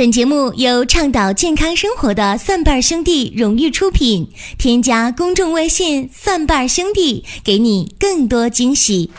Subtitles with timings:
[0.00, 4.26] 本节目由倡导健康生活的蒜瓣兄弟荣誉出品。
[4.56, 9.10] 添加公众微信“蒜瓣兄弟”，给你更多惊喜。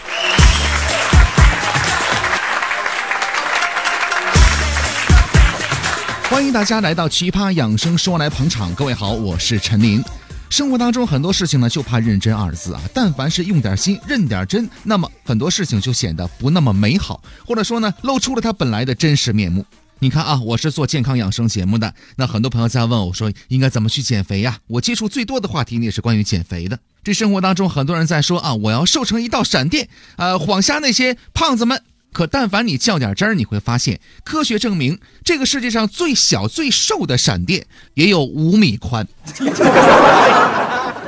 [6.31, 8.73] 欢迎大家来到奇葩养生说来捧场。
[8.73, 10.03] 各位好，我是陈林。
[10.49, 12.81] 生活当中很多事情呢，就怕认真二字啊。
[12.91, 19.63] 但凡是用点心、认点真，那么很多事情就显得不那么美好，或者说呢，露出了它本来的真实面目。
[20.03, 24.57] 你看啊，我是做健康养生节目的，那很多朋友在问我说，应该怎么去减肥呀？
[24.65, 26.79] 我接触最多的话题呢，也是关于减肥的。
[27.03, 31.83] 这生活当中，很多人在说啊，我要瘦成一道闪电，呃，晃瞎那些胖子们。
[32.11, 39.07] 可但凡你较点真儿，你会发现，科学证明，这个世界上最小最瘦的闪电也有五米宽。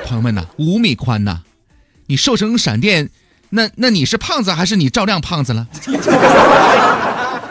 [0.06, 1.42] 朋友们呐，五米宽呐，
[2.06, 3.10] 你瘦成闪电，
[3.50, 5.68] 那那你是胖子还是你照亮胖子了？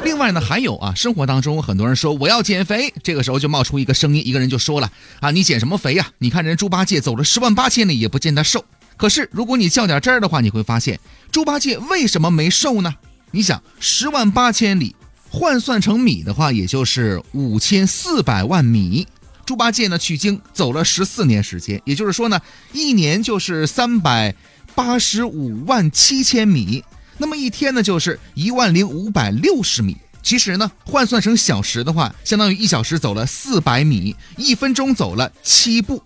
[0.05, 6.11] 另外呢，还有啊，生活当中很多人说我要减肥，这个时候就冒出一个声音，一个人就说了啊，你减什么肥呀？
[6.19, 8.64] 你看人猪八戒走了十万八千里也不见他瘦。
[8.97, 10.98] 可是如果你较点真儿的话，你会发现
[11.31, 12.94] 猪八戒为什么没瘦呢？
[13.31, 14.94] 你想十万八千里
[15.31, 19.06] 换算成米的话，也就是五千四百万米。
[19.47, 22.41] 猪八戒呢取经走了十四年时间，也就是说呢，
[22.72, 24.34] 一年就是三百
[24.75, 26.84] 八十五万七千米。
[27.23, 29.97] 那么一天呢，就是一万零五百六十米。
[30.25, 36.03] 其实呢，换算成小时的话，相当于一小时走了四百米，一分钟走了七步。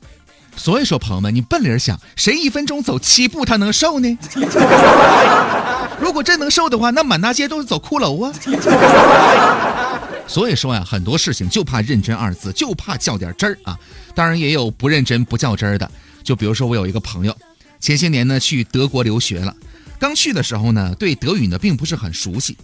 [0.58, 4.18] 所以说，朋友们，你笨灵想，谁一分钟走七步他能瘦呢？
[5.98, 8.32] 如果真能瘦的话，那满大街都是走骷髅啊。
[10.26, 13.78] 所以说呀，很多事情就怕认真二字，就怕较点真儿啊。
[14.14, 15.90] 当然也有不认真不较真儿的，
[16.22, 17.34] 就比如说我有一个朋友，
[17.80, 19.54] 前些年呢去德国留学了。
[19.98, 22.56] 刚去的时候呢，对德语呢并不是很熟悉，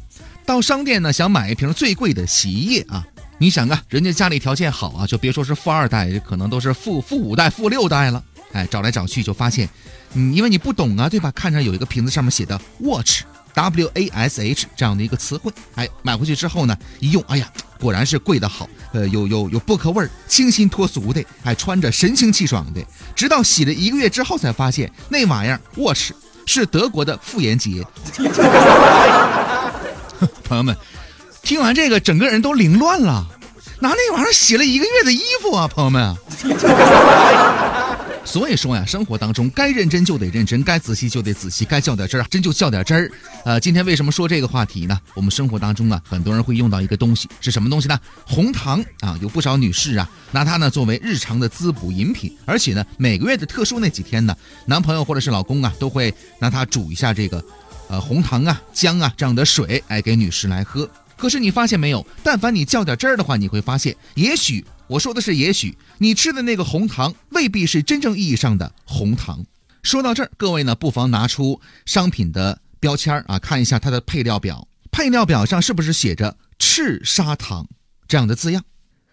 [0.44, 3.04] 到商店呢想买一瓶最贵的洗衣液啊。
[3.38, 8.22] 你想啊，人家家里条件好啊，就别说是富二代，可能都是富富五代、富六代了。
[8.52, 9.68] 哎，找来找去就发现，
[10.12, 11.30] 嗯，因为你不懂啊，对吧？
[11.32, 22.80] 看着有一个瓶子上面写的 watch，W A S H 这样的一个词汇，哎，买回去之后呢，一用，哎呀，果然是贵的好，呃，有有有薄荷味儿，清新脱俗的，哎，穿着神清气爽的。
[23.16, 26.12] 直到洗了一个月之后才发现，那玩意儿 watch。
[26.46, 27.84] 是德国的妇炎洁，
[30.44, 30.76] 朋友们，
[31.42, 33.26] 听完这个，整个人都凌乱了，
[33.80, 36.16] 拿那玩意儿洗了一个月的衣服啊，朋友们。
[38.24, 43.10] 所以说呀，生活当中该认真就得认真，该仔细就得仔细，该较点真儿真就较点真儿。
[43.44, 44.98] 呃，今天为什么说这个话题呢？
[45.14, 47.98] 我们生活当中啊，很多人会用到一个东西，是什么东西呢？
[48.24, 54.34] 红糖啊，有不少女士啊，拿它呢作为日常的滋补饮品，而且呢，每个月的特殊那几天呢，
[54.66, 57.44] 男朋友或者是老公啊，都会拿它煮一下这个，
[57.88, 60.88] 呃，红糖啊、姜啊这样的水，哎，给女士来喝。
[61.16, 62.04] 可是你发现没有？
[62.22, 64.64] 但凡你较点真儿的话，你会发现，也许。
[64.88, 69.44] 我说的是，也许你吃的那个红糖未必是真正意义上的红糖。
[69.82, 74.68] 说到这儿，各位呢不妨拿出商品的标签啊，看一下它的配料表。
[74.90, 77.66] 配料表上是不是写着赤砂糖
[78.06, 78.62] 这样的字样？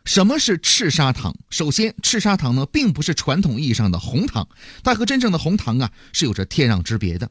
[0.03, 1.33] 什么是赤砂糖？
[1.49, 4.47] 首先，赤砂糖呢并不是传统意义上的红糖，
[4.83, 7.29] 它和真正的红糖啊是有着天壤之别的。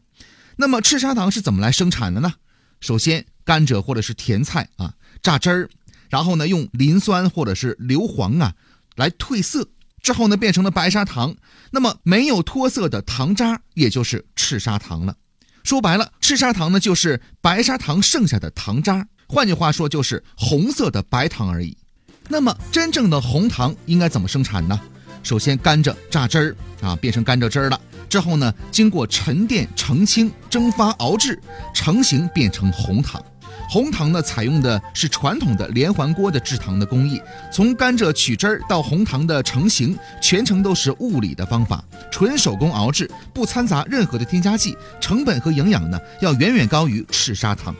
[0.56, 2.32] 那么，赤砂糖是怎么来生产的呢？
[2.80, 5.68] 首先，甘蔗或者是甜菜啊榨汁儿。
[6.08, 8.54] 然后呢，用磷酸或者是硫磺啊
[8.96, 9.68] 来褪色，
[10.02, 11.34] 之后呢变成了白砂糖。
[11.70, 15.14] 那么没有脱色的糖渣，也就是赤砂糖了。
[15.64, 21.76] 说白了，赤砂糖呢就是白砂糖剩下的糖渣，换句话说就是红色的白糖而已。
[22.28, 24.80] 那么真正的红糖应该怎么生产呢？
[25.22, 31.38] 首先，甘蔗榨汁儿啊变成甘蔗汁儿了，之后呢经过沉淀、澄清、蒸发、熬制，
[31.74, 33.22] 成型变成红糖。
[33.68, 37.20] 红糖呢，采用的是传统的连环锅的制糖的工艺，
[37.52, 47.74] 从甘蔗取汁儿到红糖的成型，全程都是物理的方法，纯手工熬制，不掺杂任何的添加剂，成本和营养呢要远远高于赤砂糖。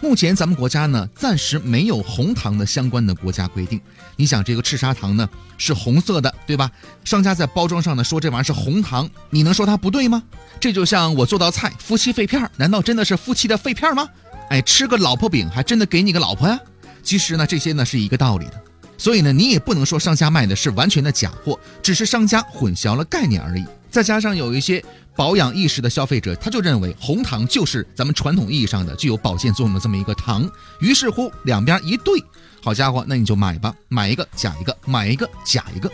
[0.00, 3.80] 目前咱们国家呢暂时没有红糖的相关的国家规定。
[4.16, 5.28] 你想这个赤砂糖呢
[5.58, 6.70] 是红色的，对吧？
[7.04, 10.22] 商家在包装上呢说这玩意儿是红糖，你能说它不对吗？
[10.60, 14.08] 这就像我做道菜，夫妻肺片，难道真的是夫妻的肺片吗？
[14.52, 16.60] 哎，吃个老婆饼还真的给你个老婆呀？
[17.02, 18.62] 其实呢，这些呢是一个道理的，
[18.98, 23.64] 所以呢，你也不能说商家卖的是完全的假货，只是商家混淆了概念而已。
[23.90, 24.84] 再加上有一些
[25.16, 30.46] 保养意识的消费者，他就认为红糖就是咱们传统意义上的具有保健作用的这么一个糖，
[30.80, 32.22] 于是乎两边一对，
[32.62, 35.90] 好家伙，那你就买吧，买一个假一个，买一个假一个。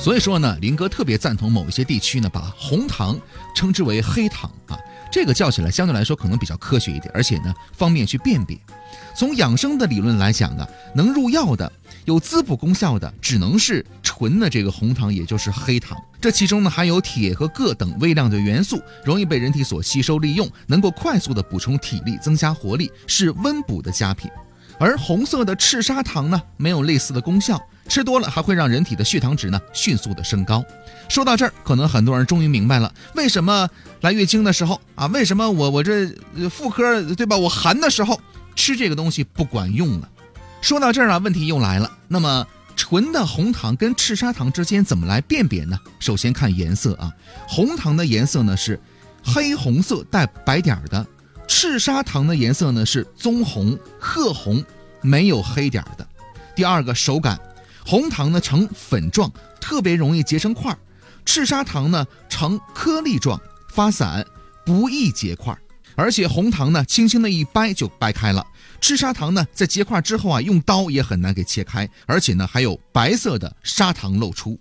[0.00, 3.16] 所以说呢，林哥特别赞同某一些地区呢，把红糖
[3.54, 4.76] 称之为黑糖啊。
[5.14, 8.58] 这个叫起来相对来说可能比较科学一点，而且呢方便去辨别。
[9.14, 11.70] 从养生的理论来讲呢，能入药的、
[12.04, 15.96] 有滋补功效的，只能是纯的这个红糖，也就是黑糖。
[16.20, 24.28] 这其中呢含有铁和铬等微量的元素，容易被人体所吸收利用，能够快速的补充体力、增加活力，是温补的佳品。
[24.78, 30.64] 而红色的赤砂糖呢，没有类似的功效，吃多了还会让人体的血糖值呢迅速的升高。
[31.08, 33.68] 说到这儿，可能很多人终于明白了，为什么
[34.00, 36.08] 来月经的时候啊，为什么我我这
[36.48, 38.20] 妇科对吧，我寒的时候。
[38.56, 40.08] 吃这个东西不管用了。
[40.60, 41.90] 说到这儿啊，问题又来了。
[42.06, 45.76] 那么纯的红糖跟赤砂糖之间怎么来辨别呢？
[45.98, 47.12] 首先看颜色啊，
[47.48, 48.80] 红糖的颜色呢是
[49.24, 51.04] 黑红色带白点儿的，
[51.46, 54.64] 赤砂糖的颜色呢是棕红褐红，
[55.00, 56.06] 没有黑点儿的。
[56.54, 57.38] 第二个手感，
[57.84, 59.30] 红糖呢呈粉状，
[59.60, 60.76] 特别容易结成块儿；
[61.24, 64.24] 赤砂糖呢呈颗粒状，发散，
[64.64, 65.58] 不易结块儿。
[65.96, 68.44] 而且红糖呢，轻轻的一掰就掰开了；
[68.80, 74.58] 赤砂糖呢，在结块之后啊，用刀也很难给切开，而且呢，还有白色的砂糖露出。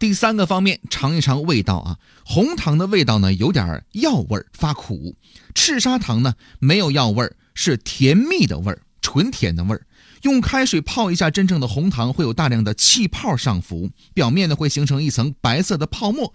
[0.00, 5.14] 第三个方面，尝一尝味道啊，红糖的味道呢，有点药味儿，发苦；
[5.54, 9.86] 赤砂糖呢，没有药味儿，是甜蜜的味儿，纯甜的味儿。
[10.22, 16.32] 用开水泡一下真正的红糖，会有大量的气泡上浮，表面呢会形成一层白色的泡沫，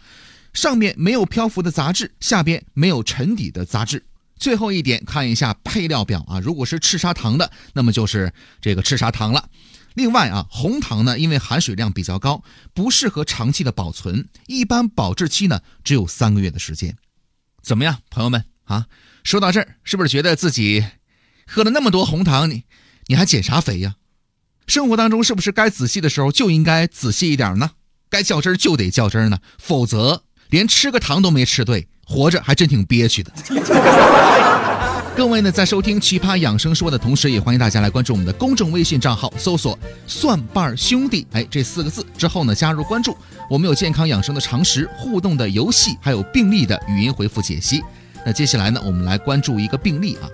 [0.54, 4.06] 上面没有漂浮的杂质，下边没有沉底的杂质。
[4.38, 6.40] 最后一点，看一下配料表啊。
[6.40, 9.50] 如果是赤砂糖的，那么就是这个赤砂糖了。
[9.96, 12.44] 另外啊，红糖呢，因为含水量比较高，
[12.74, 16.96] 不适合长期的保存，一般保质期呢只有三个月的时间。
[17.64, 18.86] 怎么样，朋友们啊？
[19.24, 20.86] 说到这儿，是不是觉得自己
[21.48, 22.66] 喝了那么多红糖，你
[23.08, 23.96] 你还减啥肥呀？
[24.68, 27.72] 生活当中是不是该仔细的时候就应该仔细一点呢？
[28.10, 31.88] 该较真就得较真呢，否则连吃个糖都没吃对。
[32.08, 33.32] 活着还真挺憋屈的。
[35.16, 43.16] 各位呢，在收听《奇葩养生说》的同时，也欢迎大家来关注我们的公众微信账号，搜索“蒜瓣兄弟”哎这四个字之后呢，加入关注。
[43.50, 47.82] 我们有健康养生的常识、互动的游戏，还有病例的语音回复解析。
[48.26, 50.28] 那接下来呢，我们来关注一个病例啊，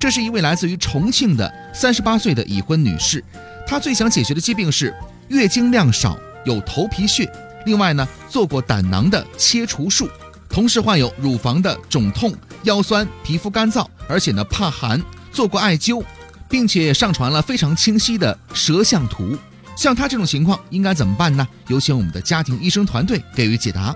[0.00, 3.22] 这是一位来自于重庆的三十八岁的已婚女士，
[3.68, 4.92] 她最想解决的疾病是
[5.28, 7.30] 月经量少，有头皮屑，
[7.66, 10.08] 另外呢，做过胆囊的切除术。
[10.48, 12.32] 同时患有乳房的肿痛、
[12.64, 15.00] 腰酸、皮肤干燥，而且呢怕寒，
[15.30, 16.02] 做过艾灸，
[16.48, 19.36] 并且上传了非常清晰的舌像图。
[19.76, 21.46] 像他这种情况应该怎么办呢？
[21.68, 23.94] 有请我们的家庭医生团队给予解答。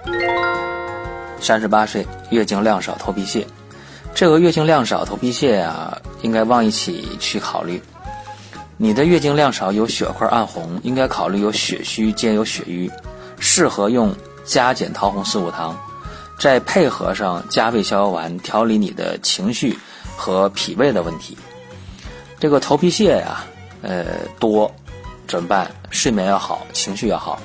[1.41, 3.47] 三十八岁，月经量少，头皮屑。
[4.15, 7.81] 这个月经量少、头皮屑啊，应该往一起去考虑。
[8.77, 12.91] 你的月经量少，有血块暗红，应该考虑有血虚兼有血瘀，
[13.39, 14.13] 适合用
[14.45, 15.79] 加减桃红四物汤。
[16.39, 19.77] 再配合上加味逍遥丸，调理你的情绪
[20.17, 21.37] 和脾胃的问题。
[22.39, 23.45] 这个头皮屑呀，
[23.83, 24.05] 呃
[24.39, 24.71] 多
[25.27, 25.69] 怎么办？
[25.91, 27.39] 睡眠要好，情绪要好。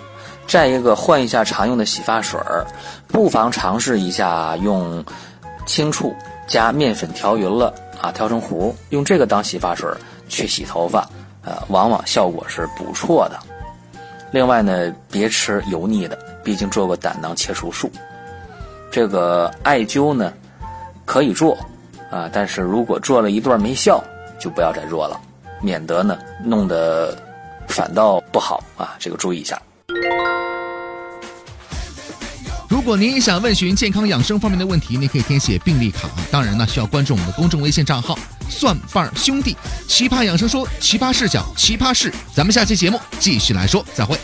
[0.45, 2.66] 再一个，换一下常用的洗发水儿，
[3.07, 5.04] 不妨尝试一下用
[5.66, 6.13] 清醋
[6.46, 9.89] 加面粉调匀了啊，调成糊，用这个当洗发水
[10.30, 11.10] 去洗头发，
[11.44, 13.39] 呃，往往效果是不错的。
[14.31, 17.89] 另外呢，别吃油腻的，毕竟做过胆囊切除术。
[18.94, 20.31] 这个艾灸呢，
[21.04, 21.57] 可以做，
[22.12, 24.04] 啊，但是如果做了一段没效，
[24.40, 25.19] 就不要再做了，
[25.63, 27.18] 免得呢弄得
[27.68, 28.94] 反倒不好啊。
[29.00, 29.60] 这个注意一下。
[32.70, 36.08] 如果您也想问询健康养生方面的问题，您可以填写病历卡。
[36.29, 38.15] 当然呢，需要关注我们的公众微信账号
[38.48, 39.58] “蒜瓣兄弟”。
[39.89, 42.13] 奇葩养生说，奇葩视角，奇葩事。
[42.36, 44.20] 咱们下期节目继续来说，再会。